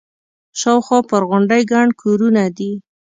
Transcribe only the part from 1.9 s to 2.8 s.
کورونه دي.